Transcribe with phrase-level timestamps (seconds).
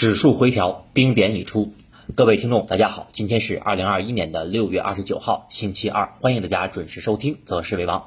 [0.00, 1.74] 指数回调，冰点已出。
[2.14, 8.00] 各位听众，大家好，今天是二零二一年的六月二十九号，星期二，欢迎大家准时收听《择时为王》。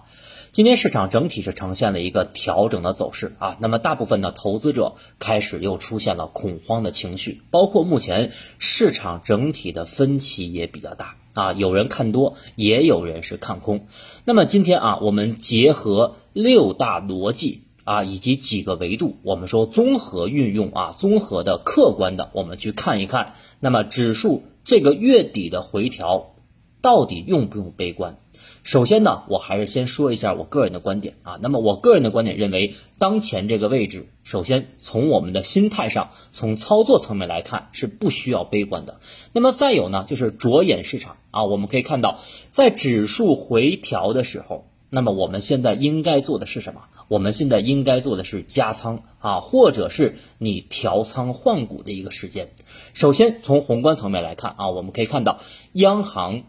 [0.52, 13.86] 今天市场整体是呈现了一个调整的走势啊，那么大部分的投资者开始又出现了恐慌的情绪，包括目前市场整体的分歧也比较大啊，有人看多，也有人是看空。
[14.26, 17.66] 那么今天啊，我们结合六大逻辑。
[17.84, 26.36] 啊，以及几个维度，我们说综合运用啊，综合的、客观的，我们去看一看，那么指数这个月底的回调，
[26.82, 28.18] 到底用不用悲观？
[28.64, 31.38] 首先呢，我还是先说一下我个人的观点啊。
[31.42, 39.02] 那么我个人的观点认为，当前这个位置，首先从我们的心态上，从操作层面来看是不需要悲观的。
[39.34, 44.66] 那么再有呢，就是着眼市场啊，我们可以看到，在指数回调的时候，
[44.96, 46.82] 那么我们现在应该做的是什么？
[47.08, 52.52] 我们现在应该做的是加仓啊，或者是你调仓换股的一个时间。
[52.94, 55.40] 首先从宏观层面来看啊，我们可以看到
[55.72, 56.44] 央行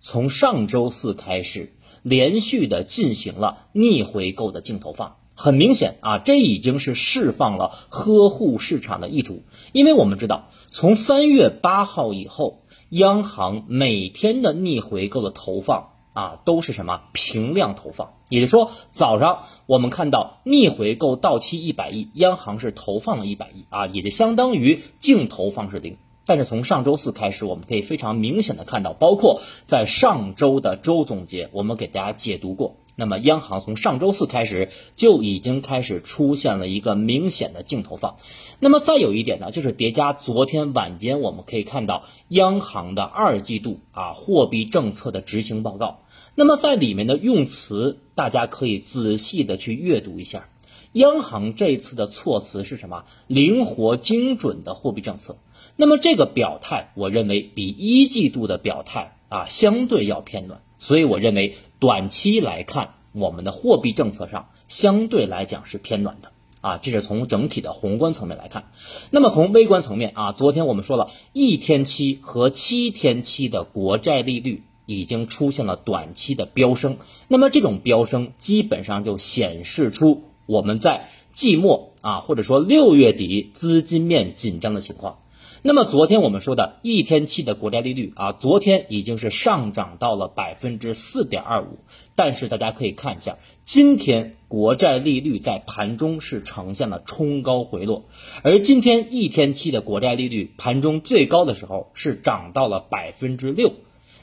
[0.00, 1.72] 从上周四开始
[2.04, 9.42] 连续的进行了逆回购的净投放，很明显啊，这已经是释放了呵护市场的意图。
[9.72, 15.94] 因为我们知道，从三月八号以后，央行每天的逆回购的投放。
[16.12, 25.96] 啊，都是什么平量投放，也就是说，早上我们看到逆回购到期一百亿，央行是投放了一百亿啊，也就相当于净投放是零。
[26.26, 32.76] 但是从上周四开始，我们可以非常明显的看到，包括在上周的周总结，我们给大家解读过。
[33.00, 38.16] 那么，央行从上周四开始就已经开始出现了一个明显的净投放。
[38.58, 46.00] 那么，再有一点呢，就是叠加昨天晚间我们可以看到央行的二季度啊货币政策的执行报告。
[46.34, 50.48] 那么，在里面的用词，大家可以仔细的去阅读一下。
[50.90, 53.04] 央行这次的措辞是什么？
[53.28, 55.36] 灵活精准的货币政策。
[55.76, 60.62] 那么，这个表态，我认为比一季度的表态啊相对要偏暖。
[60.78, 66.30] 所以我认为，短期来看，我们的货币政策上相对来讲是偏暖的
[66.60, 68.70] 啊，这是从整体的宏观层面来看。
[69.10, 76.98] 那么从微观层面啊，昨天我们说了一天期和七天期的国债利率已经出现了短期的飙升，
[77.28, 85.18] 那么这种飙升基本上就显示出我们在季末啊，或者说六月底资金面紧张的情况。
[85.68, 91.80] 那么昨天我们说的一天期的国债利率啊，昨天已经是上涨到了百分之四点二五，
[92.16, 98.06] 但是大家可以看一下，今天国债利率在盘中是呈现了冲高回落，
[98.42, 103.74] 而今天一天期的国债利率盘中最高的时候是涨到了百分之六。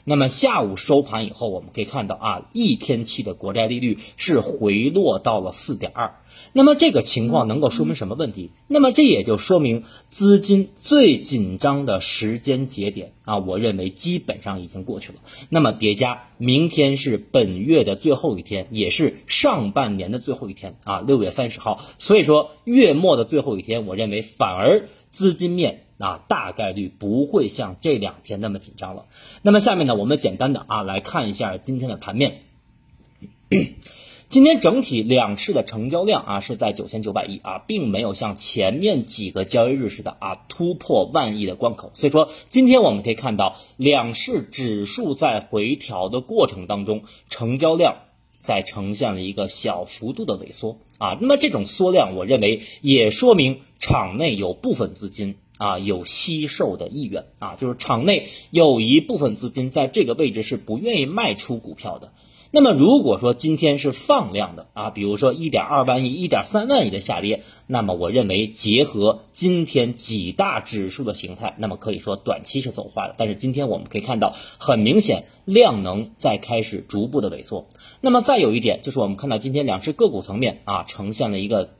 [0.08, 6.14] 那么下午收盘以后，我们可以看到啊，一天期的国债利率是回落到了四点二。
[6.52, 8.52] 那么这个情况能够说明什么问题？
[8.68, 15.18] 那么这也就说明资金最紧张的时间节点啊，我认为基本上已经过去了。
[15.48, 21.80] 那么叠加明天是本月的最后一天，也是上半年的最后一天啊，六月三十号。
[21.98, 25.82] 所以说月末的最后一天，我认为反而资金面。
[25.98, 29.06] 啊，大概率不会像这两天那么紧张了。
[29.42, 32.42] 那么下面呢，我们简单的啊来看一下今天的盘面。
[34.28, 41.92] 今天整体两市的成交量啊是在九千九百亿啊，并没有像前面几个交易日似的啊突破万亿的关口。
[41.94, 47.98] 所以说，今天我们可以看到两市指数在回调的过程当中，成交量
[48.38, 51.16] 在呈现了一个小幅度的萎缩啊。
[51.20, 55.36] 那么这种缩量，我认为也说明场内有部分资金。
[55.58, 62.12] 啊，有吸售的意愿啊，就是场内有一部分资金在这个位置是不愿意卖出股票的。
[62.52, 73.14] 那么如果说今天是放量的啊，比如说一点二万亿、一点三万亿的下跌，那么我认为结合今天几大指数的形态，那么可以说短期是走坏了。
[73.18, 77.68] 但是今天我们可以看到，很明显量能在开始逐步的萎缩。
[78.00, 81.70] 那么再有一点就是我们看到今天两只个股层面啊，呈现了一个。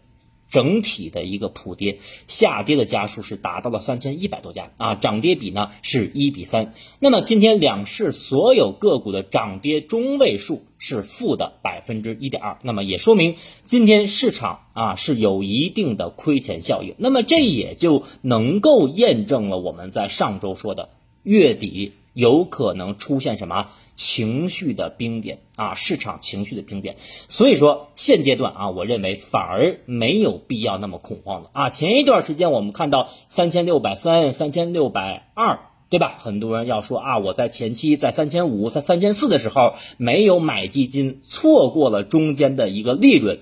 [0.49, 6.73] 整体的一个普跌，下跌的家数是达到了三千一百多家啊，涨跌比呢是一比三。
[7.00, 13.35] 那么今天两市所有个股的涨跌中位数是负的百分之一点二，那么也说明
[13.65, 16.94] 今天市场啊是有一定的亏钱效应。
[16.99, 20.91] 那么这也就能够验证了我们在上周说的
[21.23, 21.93] 月底。
[22.17, 25.75] 有可能出现什么情绪的冰点啊？
[25.75, 26.97] 市场情绪的冰点，
[27.29, 31.69] 所以说现阶段啊，我认为反而没有必要那么恐慌了啊。
[31.69, 35.61] 前一段时间我们看到三千六百三、三千六百二，
[35.91, 36.15] 对吧？
[36.19, 43.41] 很多人要说啊，我在前期在三千五、在三千四的时候没有买基金，错过了中间的一个利润。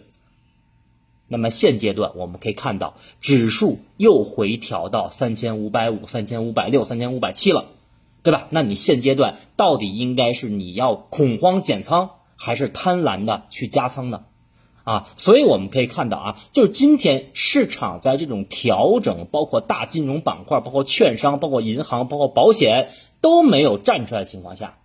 [1.29, 7.67] 那么现阶段我们可以看到，指数又回调到三千五百五、三千五百六、三千五百七了，
[8.25, 8.49] 对吧？
[8.51, 14.25] 那你现阶段到底应该是你要恐慌减仓，还是贪婪的去加仓呢？
[14.83, 22.91] 啊，所以我们可以看到啊，就是今天市场在这种调整，包括大金融板块、包括券商、包括银行、包括保险
[23.21, 24.79] 都没有站出来的情况下，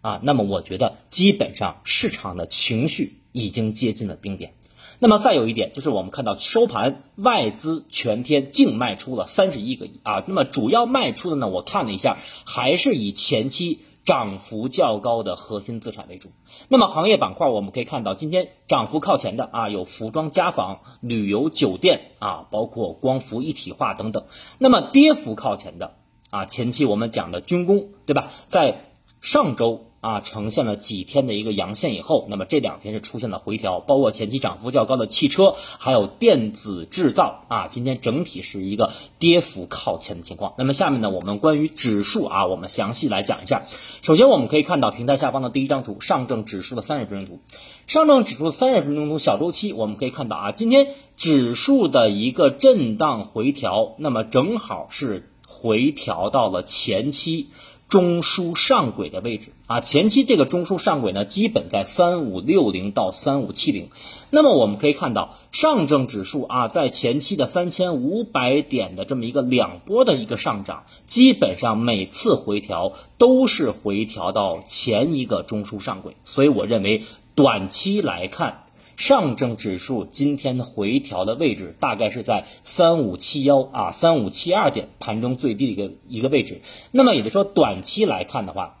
[0.00, 4.54] 啊，那么我觉得基本上市场的情绪已经接近了冰点。
[4.98, 10.24] 那么再有一点就是，我们看到收盘外资全天净卖出了三十一个亿啊。
[10.26, 13.80] 那么主要卖出的呢，我看了一下，还是以前期。
[14.04, 16.30] 涨幅较高的核心资产为主，
[16.68, 24.24] 那么行业板块我们可以看到，今天涨幅靠前的啊，有服装家纺、旅游酒店啊，包括光伏一体化等等。
[24.56, 25.96] 那么跌幅靠前的
[26.30, 28.30] 啊，前期我们讲的军工，对吧？
[28.46, 29.87] 在上周。
[30.00, 40.54] 啊，呈现了几天的一个阳线以后，那么这两天是出现了回调，包括前期涨幅较高的汽车，还有电子制造啊，今天整体是一个跌幅靠前的情况。
[40.56, 43.64] 那么下面呢，我们关于指数啊，我们详细来讲一下。
[44.00, 47.40] 首先我们可以看到平台下方的第一张图，上证指数的三十分钟图，
[47.86, 57.48] 上证指数三十分钟图小周期，我们可以看到啊，今天指数的一个震荡回调，那么正好是回调到了前期。
[57.88, 63.90] 中枢上轨的位置啊，前期这个中枢上轨呢，基本在三五六零到三五七零。
[64.30, 77.04] 那么我们可以看到，上证指数啊，在前期的三千五百点的这么一个两波的一个上涨，基本上每次回调都是回调到前一个中枢上轨，所以我认为
[77.34, 78.64] 短期来看。
[78.96, 86.62] 上证指数今天回调的位置大概是在三五七幺啊，三五七二点盘中最低的一个一个位置。
[86.90, 88.77] 那么也就是说，短期来看的话，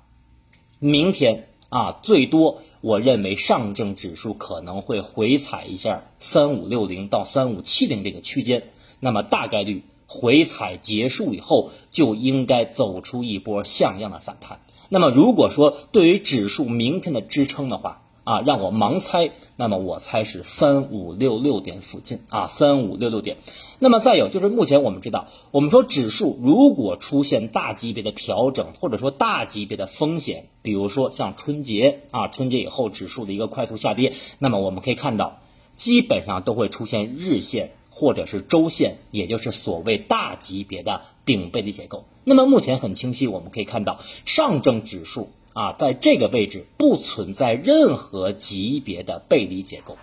[0.78, 8.70] 明天啊，最多我认为上证指数可能会回踩一下三五六零到三五七零这个区间。
[9.00, 14.60] 那么大概率回踩结束以后，就应该走出一波像样的反弹。
[14.88, 23.38] 那么如果说对于指数明天的支撑的话，啊，让我盲猜，那么我猜是三五六六点附近啊，三五六六点。
[23.78, 35.40] 那么再有就是，目前我们知道，我们说指数如果出现大级别的调整，或者说大级别的风险，比如说像春节啊，春节以后指数的一个快速下跌，那么我们可以看到，
[35.74, 42.04] 基本上都会出现日线或者是周线，也就是所谓大级别的顶背离结构。
[42.24, 45.30] 那么目前很清晰，我们可以看到上证指数。
[45.58, 49.96] 啊，在这个位置不存在任何级别的背离结构，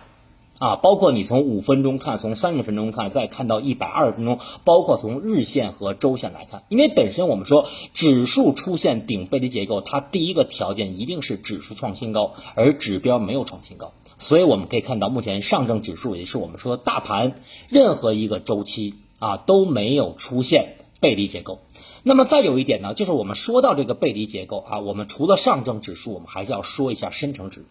[0.58, 21.60] 啊，包括你从五分钟看，从三十分钟看，再看到一百二十分钟，包括从日线和周线来看，因为本身我们说指数出现顶背离结构，它第一个条件一定是指数创新高，而指标没有创新高，所以我们可以看到，目前上证指数也是我们说的大盘任何一个周期啊都没有出现背离结构。
[22.08, 27.66] 那么再有一点呢，就是我们说到这个背离结构啊，我们除了上证指数，我们还是要说一下深成指。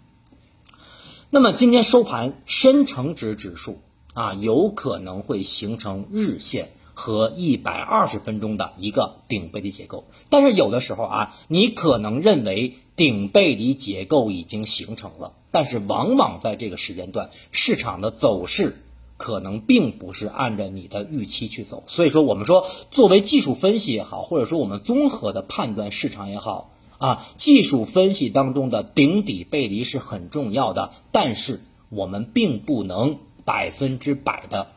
[1.29, 3.79] 那么今天收盘，深成指指数
[4.13, 10.03] 啊，有可能会形成日线和一百二十分钟的一个顶背离结构。
[10.29, 18.81] 但是有的时候啊，你可能认为顶背离结构已经形成了，但是往往在这个时间段，市场的走势。
[19.25, 26.69] 可能并不是按照你的预期去走，所以说我们说，作为技术分析也好，或者说我们综合的判断市场也好，
[26.99, 34.67] 啊，技术分析当中的顶底背离是很重要的，但是我们并不能百分之百的，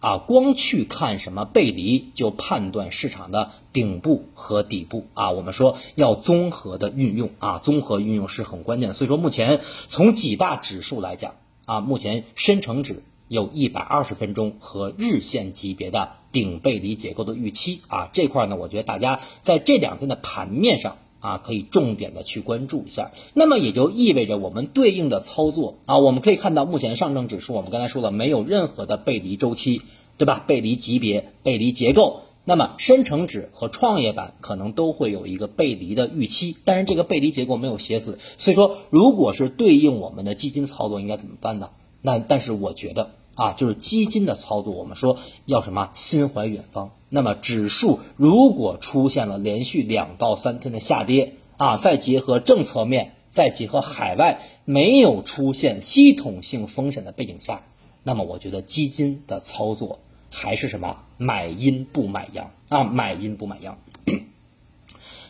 [0.00, 8.94] 啊，光去看什么背离就判断市场的顶部和底部啊，我们说要综合的运用啊，综合运用是很关键的。
[8.94, 11.34] 所以说目前从几大指数来讲
[11.66, 13.02] 啊，目前深成指。
[13.28, 23.10] 有一百二十分钟和日线级别的顶背离结构的预期啊，这块呢，我觉得大家在这两天的盘面上啊，可以重点的去关注一下。
[23.34, 29.82] 那么也就意味着我们对应的操作啊，我们可以看到目前上证指数，我们刚才说了没有任何的背离周期，
[30.16, 30.42] 对吧？
[30.46, 32.22] 背离级别、背离结构。
[32.44, 41.68] 那么深成指和创业板可能都会有一个背离的预期，但是这个背离结构没有写死，所以说如果是对应我们的基金操作，应该怎么办呢？
[42.00, 43.10] 那但是我觉得。
[43.38, 46.90] 啊，就是基金的操作，我们说要什么心怀远方。
[47.08, 57.62] 那么指数如果出现了连续两到三天的下跌啊，再结合政策面，再结合海外没有出现系统性风险的背景下，
[58.02, 63.78] 那么我觉得基金的操作还是什么买阴不买阳啊，买阴不买阳。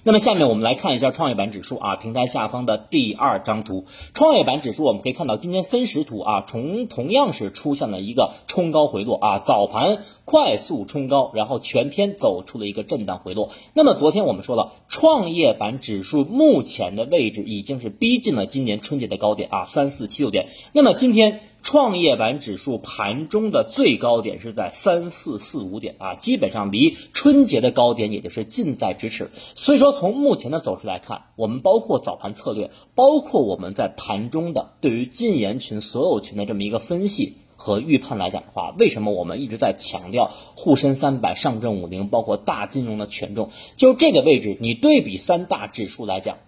[0.05, 13.51] 那么下面我们来看一下创业板指数啊，平台下方的第二张图，创业板指数我们可以看到今天分时图啊，从同样是出现了一个冲高回落啊，早盘快速冲高，然后全天走出了一个震荡回落。
[13.75, 20.47] 那么昨天我们说了，创业板指数目前的位置已经是逼近了今年春节的高点啊，三四七六点。
[20.73, 21.41] 那么今天。
[21.63, 29.31] 创业板指数盘中的最高点是在三四四五点啊，基本上离春节的高点也就是近在咫尺。
[29.55, 46.39] 所以说，从目前的走势来看，我们包括早盘策略，包括我们在盘中的对于禁言群所有群的这么一个分析和预判来讲的话，为什么我们一直在强调沪深三百、上证五零，包括大金融的权重，就这个位置，你对比三大指数来讲，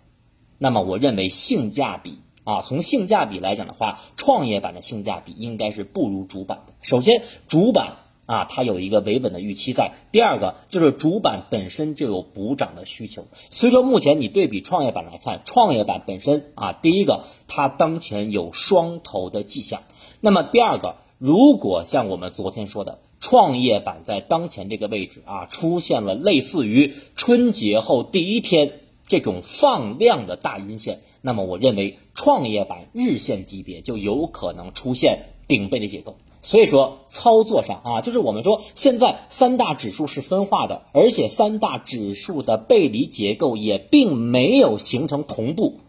[0.56, 2.20] 那么我认为性价比。
[2.42, 6.72] 啊，从性价比来讲的话，创业板的性价比应该是不如主板的。
[6.80, 13.26] 首先，主板啊，它有一个维稳的预期在；第二个就是主板本身就有补涨的需求。
[13.50, 19.82] 所以说，目前你对比创业板来看，创业板本身啊，第一个它当前有双头的迹象。
[20.20, 28.80] 那么第二个，如果像我们昨天说的，创业板在当前这个位置啊，出现了类似于春节后第一天。
[29.10, 36.16] 这种放量的大阴线，那么我认为创业板日线级别就有可能出现顶背的结构。
[36.42, 45.80] 所以说操作上啊，就是我们说现在三大指数是分化的，而且三大指数的背离结构也并没有形成同步，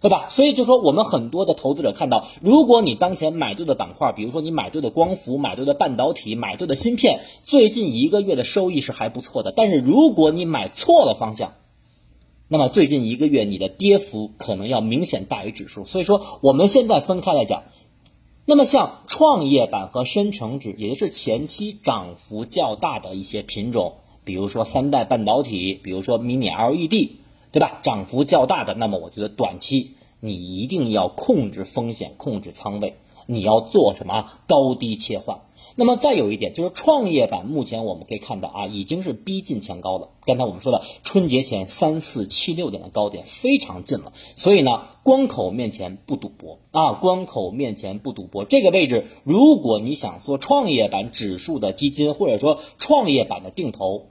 [0.00, 0.26] 对吧？
[0.30, 9.52] 所以就说我们很多的投资者看到，如果你当前买对的板块，比如说你买对的光伏，买对的半导体，买对的芯片，最近一个月的收益是还不错的。
[9.54, 11.52] 但是如果你买错了方向，
[12.54, 17.64] 那么最近一个月你的跌幅可能要明显大于指数，所以说我们现在分开来讲，
[18.44, 27.10] 那么像创业板和深成指，也就是前期涨幅较大的一些品种，比如说三代半导体，比如说 mini LED，
[27.50, 27.80] 对吧？
[27.82, 32.94] 涨幅较大的，那么我觉得短期你一定要控制风险，控制仓位。
[33.26, 35.40] 你要做什么高低切换？
[35.76, 40.10] 那么再有一点就是创业板，目前我们可以看到啊，已经是逼近前高了。
[40.24, 48.44] 刚才我们说的春节前三四七六点的高点非常近了，所以呢，关口面前不赌博啊，关口面前不赌博。
[48.44, 54.06] 这个位置，如果你想做创业板指数的基金，或者说创业板的定投，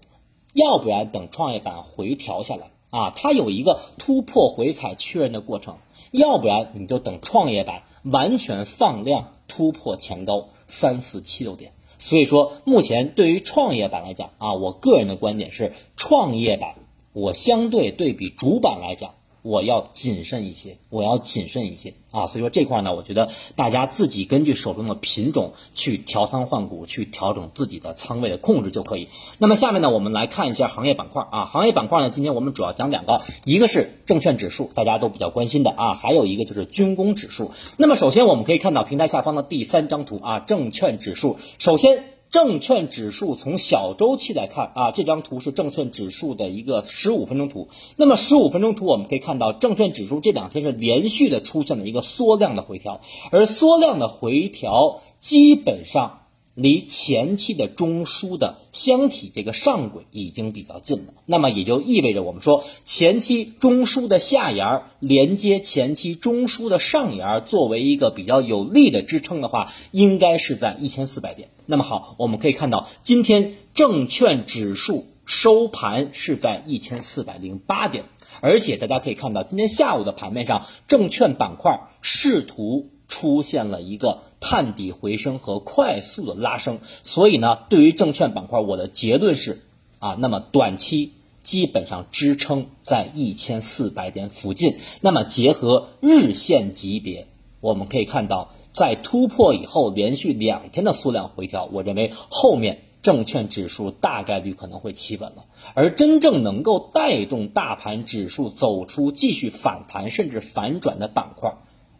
[0.53, 5.77] 要不然等创业板回调下来啊，它有一个突破回踩确认的过程。
[6.13, 11.73] 要不然你就等创业板完全放量突破前高三四七六点。
[11.97, 16.75] 所以说，目前对于创业板来讲啊，我个人的观点是，创业板
[17.13, 19.15] 我相对对比主板来讲。
[19.43, 29.09] 我要谨慎一些，我要谨慎一些啊，所以说这块呢，我觉得大家自己根据手中的品种去调仓换股，去调整自己的仓位的控制就可以。
[29.37, 37.51] 那么下面呢，我们来看一下行业板块啊，行业板块呢，今天我们主要讲两个，一个是证券指数，大家都比较关心的啊，还有一个就是军工指数。
[37.77, 42.12] 那么首先我们可以看到平台下方的第三张图啊，证券指数，首先。
[42.33, 47.67] 证券指数从小周期来看啊，这张图是证券指数的一个十五分钟图。
[47.95, 56.21] 那么十五分钟图我们可以看到，证券指数这两天是连续的出现了一个缩量的回调，而缩量的回调基本上。
[56.55, 71.49] 离前期的中枢的箱体这个上轨已经比较近了，那么也就意味着我们说前期中枢的下沿连接前期中枢的上沿，作为一个比较有力的支撑的话，应该是在一千四百点。
[71.65, 78.03] 那么好，我们可以看到今天证券指数收盘是在一千四百零八点，
[78.41, 82.89] 而且大家可以看到今天下午的盘面上，证券板块试图。
[83.13, 89.61] 出现了一个探底回升和快速的拉升，所以呢，对于证券板块，我的结论是
[89.99, 94.77] 啊，那么短期基本上支撑在一千四百点附近。
[94.99, 97.27] 那么结合日线级别，
[97.61, 105.45] 我们可以看到，在突破以后连续两天的缩量回调，我认为后面证券指数大概率可能会企稳了。
[105.75, 111.53] 而真正能够带动大盘指数走出继续反弹甚至反转的板块。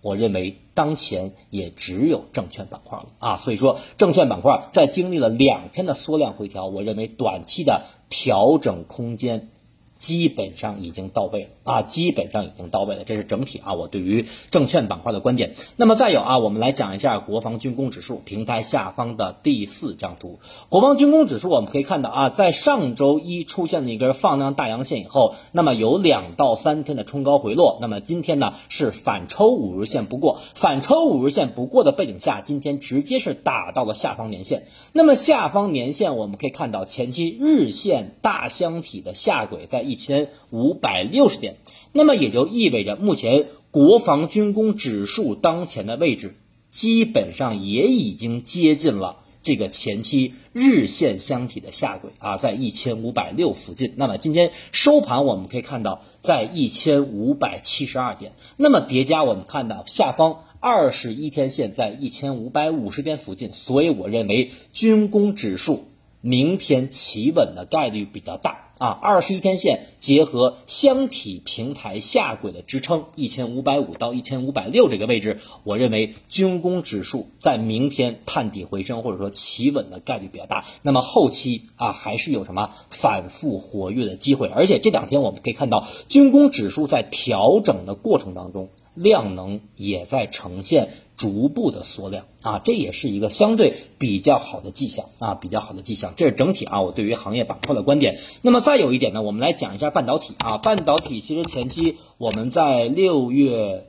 [0.03, 9.49] 我认为当前也只有证券板块了啊，所以说证券板块在经历了两天的缩量回调，我认为短期的调整空间。
[9.97, 15.55] 基本上已经到位了啊，基本上已经到位了，这是整体啊，我对于证券板块的观点。
[15.77, 20.39] 那么再有啊，我们来讲一下国防军工指数平台下方的第四张图。
[20.67, 34.63] 国防军工指数我们可以看到啊，在上周一出现了一根放量大阳线以后，那么有两到三天的冲高回落，那么今天呢是反抽五日线不过，反抽五日线不过的背景下，今天直接是打到了下方年线。
[34.91, 39.82] 那么下方年线我们可以看到前期日线大箱体的下轨在。
[39.83, 41.57] 一千五百六十点，
[41.91, 46.35] 那么也就意味着目前国防军工指数当前的位置，
[46.71, 49.19] 基本上也已经接近了。
[49.43, 53.93] 这个前期日线箱体的下轨啊，在一千五百六附近。
[53.97, 58.31] 那么今天收盘我们可以看到，在一千五百七十二点。
[58.55, 65.89] 那么叠加我们看到下方二十一天线在一千五百五十点附近，所以我认为军工指数
[66.21, 68.62] 明天企稳的概率比较大。
[68.83, 80.65] 啊，二十一天线结合箱体平台下轨的支撑一千五百五到一千五百六这个位置，我认为军工指数在明天探底回升或者说企稳的概率比较大。
[80.81, 84.49] 那么后期啊，还是有什么反复活跃的机会？
[84.49, 88.67] 而且这两天我们可以看到，军工指数在调整的过程当中。
[88.93, 96.13] 量能也在呈现逐步的缩量啊，这也是一个相对比较好的迹象啊，比较好的迹象。
[96.17, 98.17] 这是整体啊，我对于行业板块的观点。
[98.41, 103.87] 那么再有一点呢，我们来讲一下半导体啊，半导体其实前期我们在六月。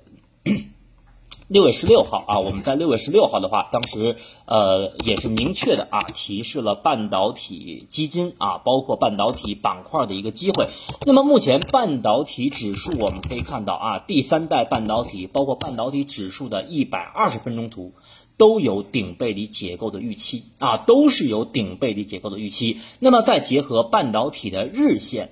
[1.47, 10.71] 六月十六号啊，我们在六月十六号的话，当时呃也是明确的啊，提示了半导体基金啊，包括半导体板块的一个机会。
[11.05, 17.93] 那么目前半导体指数我们可以看到啊，第三代半导体包括半导体指数的一百二十分钟图
[18.39, 22.79] 都有顶背离结构的预期啊，都是有顶背离结构的预期。
[23.01, 25.29] 那么再结合半导体的日线。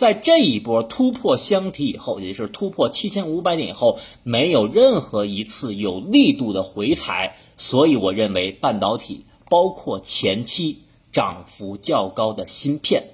[0.00, 13.10] 在这一波突破箱体以后，也就是突破七千五百点以后，没有任何一次有力度的回踩，所以我认为半导体包括前期涨幅较高的芯片，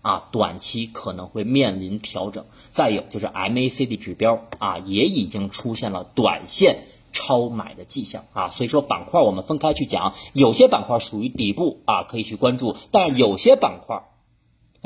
[0.00, 2.44] 啊，短期可能会面临调整。
[2.70, 14.04] 再有就是 MACD 指标啊，也已经出现了短线超买的迹象啊，所以说板块我们分开去讲，有些板块属于底部啊，可以去关注，但有些板块。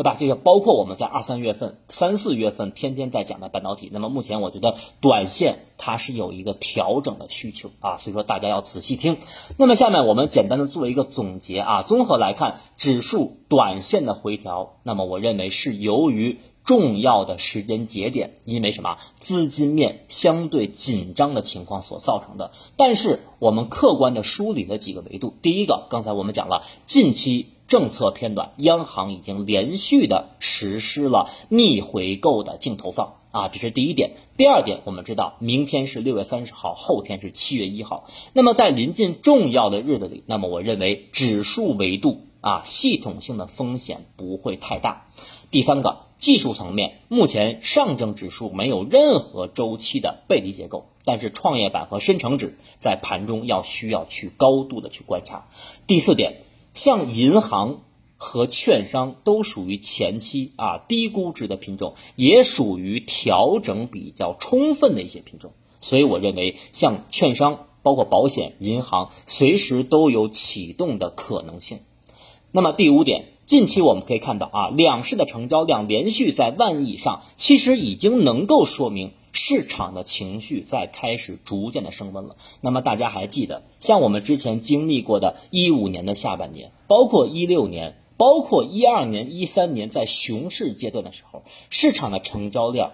[0.01, 0.17] 对吧？
[0.19, 3.91] 这个包括我们在二三月份、三四月份天天在讲的半导体。
[3.93, 9.19] 那么目前我觉得短线它是有一个调整的需求啊，所以说大家要仔细听。
[9.59, 18.97] 那么下面我们简单的做一个总结啊，综合来看，指数短线的回调，那么我认为是由于重要的时间节点，因为什么？
[19.19, 22.53] 资金面相对紧张的情况所造成的。
[22.79, 27.49] 但是我们客观的梳理了几个维度，第一个，刚才我们讲了近期。
[27.71, 34.17] 政策偏短，央行已经连续的实施了逆回购的净投放啊，这是第一点。
[34.37, 38.09] 第二点，我们知道明天是六月三十号，后天是七月一号。
[38.33, 45.07] 那么在临近重要的日子里，那么我认为指数维度啊，系统性的风险不会太大。
[45.53, 55.47] 第三个，技术层面，目前上证指数没有任何周期的背离结构，但是创业板和深成指在盘中要需要去高度的去观察。
[55.87, 56.43] 第四点。
[56.75, 57.81] 像银行
[58.17, 71.79] 和券商都属于前期啊低估值的品种，也属于调整比较充分的一些品种，所以我认为像券商、包括保险、银行，随时都有启动的可能性。
[72.53, 79.13] 那么第五点，近期我们可以看到啊，两市的成交量连续在万亿以上，其实已经能够说明。
[79.33, 82.37] 市场的情绪在开始逐渐的升温了。
[82.61, 92.93] 那么大家还记得，像我们之前经历过的一五年的下半年，包括一六年，包括一二年、一三年，在熊市阶段的时候，市场的成交量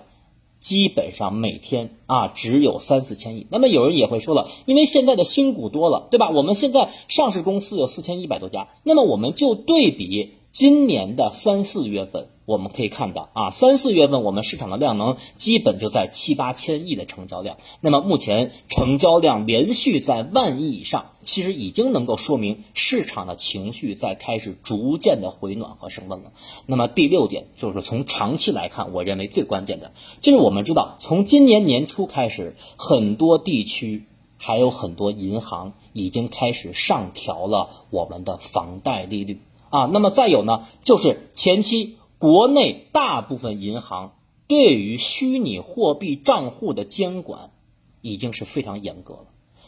[0.61, 3.46] 基本上每天啊只有三四千亿。
[3.51, 6.31] 那么有人也会说了，因为现在的新股多了，对吧？
[6.31, 12.29] 我们现在上市公司有四千一百多家，那么我们就对比今年的三四月份。
[12.46, 17.59] 我们可以看到啊，三四月份我们市场的量能基本就在七八千亿的成交量。
[17.80, 26.30] 那么目前成交量连续在万亿以上，其实已经能够说明市场的情绪在开始逐渐的回暖和升温了。
[26.66, 34.06] 那么第六点就是从长期来看，我认为最关键的就是我们知道，从今年年初开始，很多地区
[34.37, 39.90] 还有很多银行已经开始上调了我们的房贷利率啊。
[39.92, 41.96] 那么再有呢，就是前期。
[42.18, 44.14] 国内大部分银行
[44.46, 47.50] 对于虚拟货币账户的监管
[48.00, 49.26] 已经是非常严格了。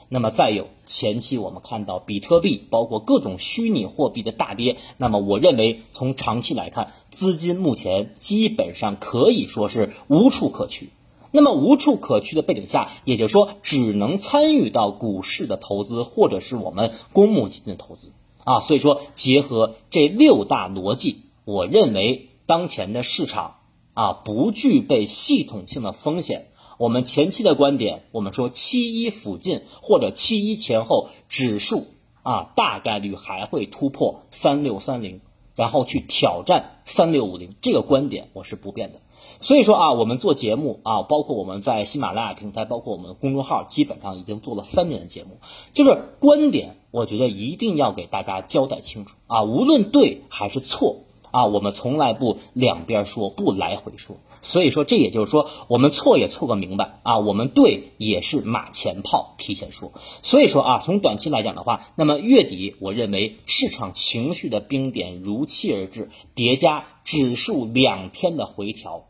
[0.08, 10.88] 那么再有前期我们看到比特币包括各种虚拟货币的大跌，那么我认为从长期来看，资金目前基本上可以说是无处可去。
[11.30, 18.12] 那么无处可去的背景下，也就是说只能参与到股市的投资或者是我们公募基金的投资
[18.44, 18.60] 啊。
[18.60, 22.27] 所以说结合这六大逻辑，我认为。
[22.48, 23.56] 当前的市场
[23.92, 26.46] 啊，不具备系统性的风险。
[26.78, 31.88] 我们前期的观点，我们说七一附近或者七一前后，指数
[32.22, 35.20] 啊大概率还会突破三六三零，
[35.54, 39.02] 然后去挑战三六五零，这个观点我是不变的。
[39.40, 45.38] 所以说啊，我们做节目啊，包括我们在喜马拉雅平台，包括我们公众号，基本上已经做了三年的节目，
[45.74, 51.00] 就是观点，我觉得一定要给大家交代清楚啊，无论对还是错。
[51.30, 69.08] 啊，我们从来不两边说，不来回说，所以说这也就是说，我们错也错个明白啊，我们对也是马前炮提前说，所以说啊，从短期来讲的话，那么月底我认为市场情绪的冰点如期而至，叠加指数两天的回调，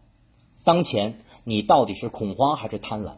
[0.64, 3.14] 当前你到底是恐慌还是贪婪？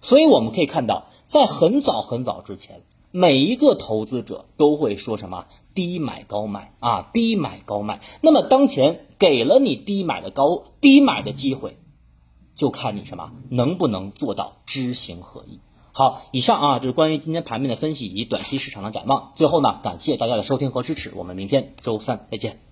[0.00, 2.82] 所以我们可以看到，在很早很早之前。
[3.10, 5.46] 每一个投资者都会说什么
[5.78, 8.00] 低买高卖啊，低买高卖。
[8.20, 11.78] 那么当前给了你低买的高低买的机会，
[12.52, 15.60] 就看你什么能不能做到知行合一。
[15.92, 19.30] 好，以上啊就是关于今天盘面的分析以及短期市场的展望。
[19.36, 22.67] 最后呢，感谢大家的收听和支持，我们明天周三再见。